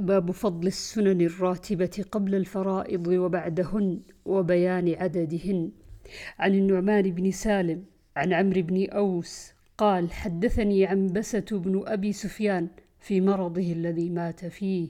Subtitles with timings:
[0.00, 5.70] باب فضل السنن الراتبة قبل الفرائض وبعدهن وبيان عددهن.
[6.38, 7.84] عن النعمان بن سالم
[8.16, 12.68] عن عمرو بن أوس قال حدثني عنبسة بن أبي سفيان
[13.00, 14.88] في مرضه الذي مات فيه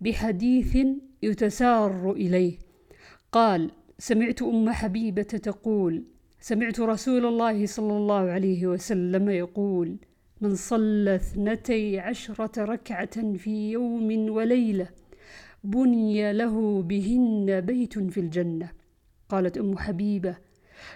[0.00, 0.78] بحديث
[1.22, 2.58] يتسار إليه.
[3.32, 6.04] قال سمعت أم حبيبة تقول
[6.40, 9.96] سمعت رسول الله صلى الله عليه وسلم يقول
[10.40, 14.88] من صلى اثنتي عشرة ركعة في يوم وليلة
[15.64, 18.70] بني له بهن بيت في الجنة.
[19.28, 20.36] قالت أم حبيبة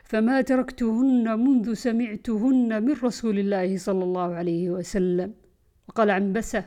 [0.04, 5.34] فما تركتهن منذ سمعتهن من رسول الله صلى الله عليه وسلم.
[5.88, 6.64] وقال عنبسة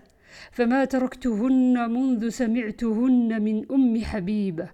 [0.52, 4.70] فما تركتهن منذ سمعتهن من أم حبيبة.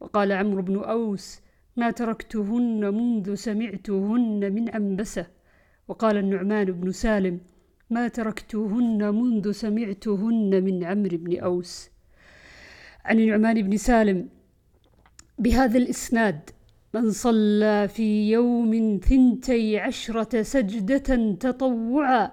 [0.00, 1.40] وقال عمرو بن أوس
[1.76, 5.35] ما تركتهن منذ سمعتهن من عنبسة.
[5.88, 7.40] وقال النعمان بن سالم
[7.90, 11.90] ما تركتهن منذ سمعتهن من عمرو بن أوس.
[13.04, 14.28] عن النعمان بن سالم
[15.38, 16.50] بهذا الإسناد
[16.94, 22.32] من صلى في يوم ثنتي عشرة سجدة تطوعا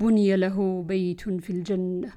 [0.00, 2.12] بني له بيت في الجنة.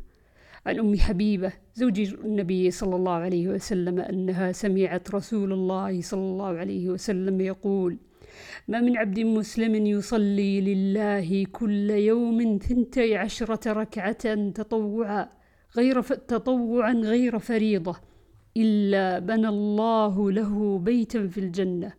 [0.66, 6.58] عن أم حبيبة زوج النبي صلى الله عليه وسلم أنها سمعت رسول الله صلى الله
[6.58, 7.98] عليه وسلم يقول
[8.68, 15.30] ما من عبد مسلم يصلي لله كل يوم ثنتي عشرة ركعة تطوعا
[15.78, 17.96] غير تطوعا غير فريضة
[18.58, 21.94] إلا بنى الله له بيتا في الجنة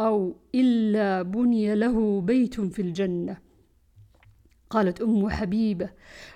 [0.00, 3.36] أو إلا بني له بيت في الجنة.
[4.70, 5.90] قالت أم حبيبة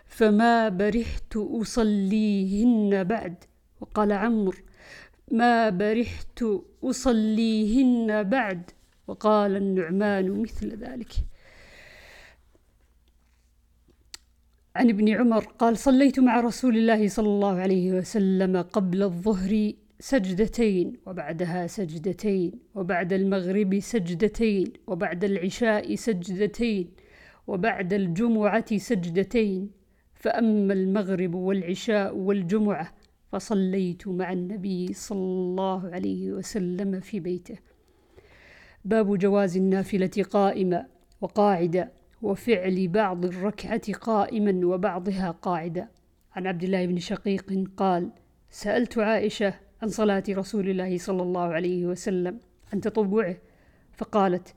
[0.07, 3.45] فما برحت أصليهن بعد؟
[3.81, 4.59] وقال عمرو
[5.33, 6.45] ما برحت
[6.85, 8.71] أصليهن بعد؟
[9.11, 11.12] وقال النعمان مثل ذلك.
[14.77, 20.97] عن ابن عمر قال صليت مع رسول الله صلى الله عليه وسلم قبل الظهر سجدتين
[21.06, 26.91] وبعدها سجدتين وبعد المغرب سجدتين وبعد العشاء سجدتين
[27.47, 29.70] وبعد الجمعة سجدتين.
[30.15, 32.94] فأما المغرب والعشاء والجمعة
[33.32, 37.69] فصليت مع النبي صلى الله عليه وسلم في بيته.
[38.85, 40.87] باب جواز النافلة قائمة
[41.21, 41.93] وقاعدة
[42.23, 45.89] وفعل بعض الركعة قائما وبعضها قاعدة.
[46.33, 48.11] عن عبد الله بن شقيق قال
[48.51, 52.39] سألت عائشة عن صلاة رسول الله صلى الله عليه وسلم
[52.73, 53.37] عن تطوعه
[53.93, 54.55] فقالت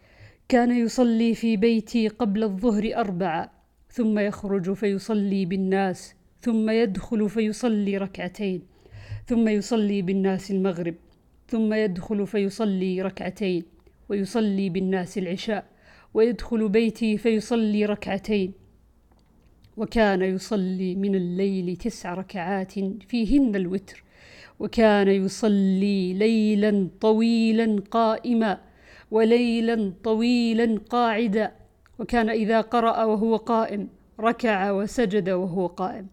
[0.50, 3.52] كان يصلي في بيتي قبل الظهر أربعة
[3.90, 8.62] ثم يخرج فيصلي بالناس ثم يدخل فيصلي ركعتين
[9.26, 10.96] ثم يصلي بالناس المغرب
[11.48, 13.73] ثم يدخل فيصلي ركعتين.
[14.13, 15.66] ويصلي بالناس العشاء
[16.13, 18.53] ويدخل بيتي فيصلي ركعتين.
[19.78, 22.74] وكان يصلي من الليل تسع ركعات
[23.09, 24.03] فيهن الوتر.
[24.59, 28.57] وكان يصلي ليلا طويلا قائما
[29.12, 31.51] وليلا طويلا قاعدا.
[32.00, 33.88] وكان إذا قرأ وهو قائم
[34.19, 36.07] ركع وسجد وهو قائم.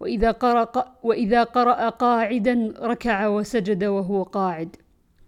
[0.00, 4.76] وإذا قرأ, وإذا قرأ قاعدا ركع وسجد وهو قاعد.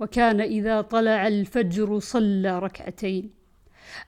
[0.01, 3.31] وكان إذا طلع الفجر صلى ركعتين.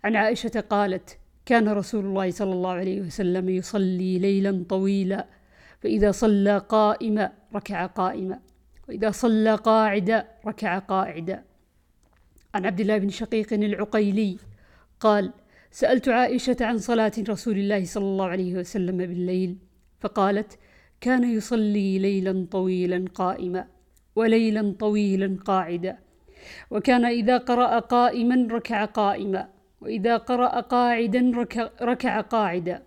[0.05, 5.27] عن عائشة قالت كان رسول الله صلى الله عليه وسلم يصلي ليلا طويلا
[5.81, 8.41] فإذا صلى قائما ركع قائما
[8.89, 11.45] وإذا صلى قاعدا ركع قاعدا.
[12.55, 14.37] عن عبد الله بن شقيق العقيلي
[15.01, 15.33] قال
[15.71, 19.57] سألت عائشة عن صلاة رسول الله صلى الله عليه وسلم بالليل
[20.01, 20.59] فقالت
[21.01, 23.67] كان يصلي ليلا طويلا قائما.
[24.17, 25.99] وليلا طويلا قاعدا.
[26.71, 29.49] وكان إذا قرأ قائما ركع قائما
[29.81, 31.33] وإذا قرأ قاعدا
[31.83, 32.83] ركع قاعدا.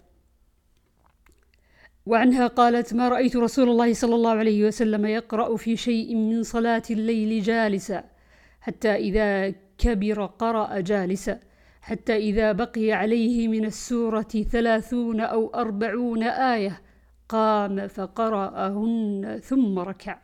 [2.05, 6.83] وعنها قالت ما رأيت رسول الله صلى الله عليه وسلم يقرأ في شيء من صلاة
[6.91, 8.03] الليل جالسا
[8.61, 11.39] حتى إذا كبر قرأ جالسا
[11.81, 16.81] حتى إذا بقي عليه من السورة ثلاثون أو أربعون آية
[17.29, 20.17] قام فقرأهن ثم ركع.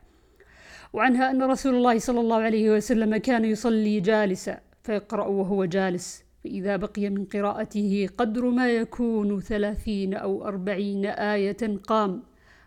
[0.94, 6.24] وعنها أن رسول الله صلى الله عليه وسلم كان يصلي جالسا فيقرأ وهو جالس.
[6.44, 12.24] فإذا بقي من قراءته قدر ما يكون ثلاثين أو أربعين آية قام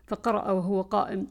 [0.06, 1.26] فقرأ وهو قائم.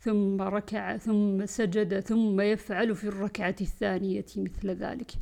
[0.00, 5.12] ثم ركع ثم سجد ثم يفعل في الركعة الثانية مثل ذلك.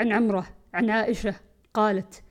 [0.00, 1.34] عن عمرة عن عائشة
[1.74, 2.22] قالت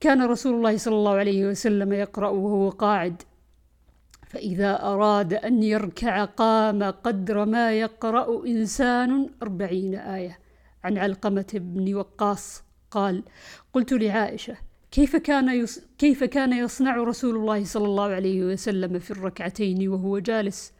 [0.00, 3.22] كان رسول الله صلى الله عليه وسلم يقرأ وهو قاعد.
[4.32, 10.38] فإذا أراد أن يركع قام قدر ما يقرأ إنسان أربعين آية
[10.84, 13.22] عن علقمة بن وقاص قال
[13.72, 14.56] قلت لعائشة
[14.90, 15.66] كيف كان.
[15.98, 20.72] كيف كان يصنع رسول الله صلى الله عليه وسلم في الركعتين وهو جالس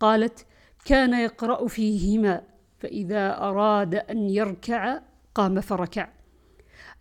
[0.00, 0.46] قالت
[0.84, 2.42] كان يقرأ فيهما
[2.78, 5.00] فإذا أراد أن يركع
[5.34, 6.08] قام فركع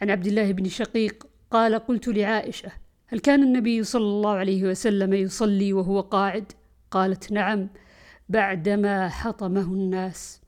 [0.02, 2.72] عن عبد الله بن شقيق قال قلت لعائشة
[3.12, 6.52] هل كان النبي صلى الله عليه وسلم يصلي وهو قاعد؟
[6.92, 7.70] قالت نعم
[8.30, 10.42] بعدما حطمه الناس.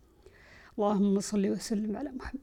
[0.77, 2.41] اللهم صل وسلم على محمد.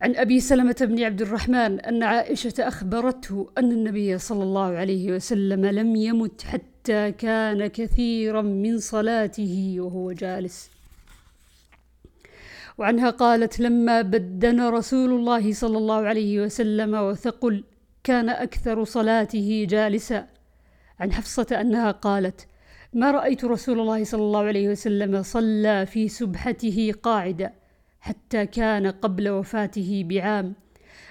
[0.00, 5.66] عن أبي سلمة بن عبد الرحمن أن عائشة أخبرته أن النبي صلى الله عليه وسلم
[5.66, 10.70] لم يمت حتى كان كثيرا من صلاته وهو جالس.
[12.78, 17.64] وعنها قالت لما بدن رسول الله صلى الله عليه وسلم وثقل
[18.04, 20.26] كان أكثر صلاته جالسا.
[21.00, 22.46] عن حفصة أنها قالت
[22.92, 27.52] ما رأيت رسول الله صلى الله عليه وسلم صلى في سبحته قاعدا
[28.00, 30.54] حتى كان قبل وفاته بعام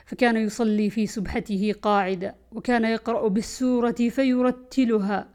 [0.05, 5.27] فكان يصلي في سبحته قاعدا وكان يقرأ بالسورة فيرتلها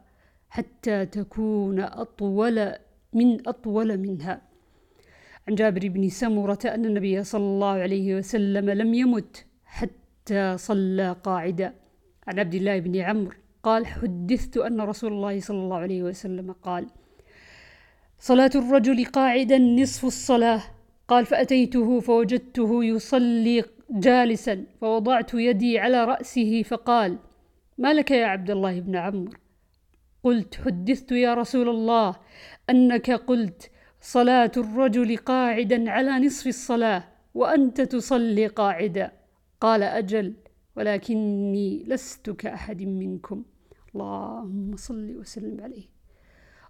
[0.49, 2.73] حتى تكون أطول
[3.13, 4.41] من أطول منها.
[5.47, 11.73] عن جابر بن سمرة أن النبي صلى الله عليه وسلم لم يمت حتى صلى قاعدا.
[12.27, 16.87] عن عبد الله بن عمرو قال حدثت أن رسول الله صلى الله عليه وسلم قال
[18.19, 20.61] صلاة الرجل قاعدا نصف الصلاة.
[21.07, 27.17] قال فأتيته فوجدته يصلي جالسا فوضعت يدي على رأسه فقال
[27.77, 29.33] ما لك يا عبد الله بن عمرو؟
[30.23, 32.15] قلت حدثت يا رسول الله
[32.69, 33.71] أنك قلت
[34.07, 37.03] صلاة الرجل قاعدا على نصف الصلاة
[37.33, 39.11] وأنت تصلي قاعدا.
[39.61, 40.33] قال أجل
[40.75, 43.45] ولكني لست كأحد منكم.
[43.95, 45.85] اللهم صل وسلم عليه.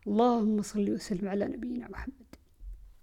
[0.07, 2.24] اللهم صل وسلم على نبينا محمد.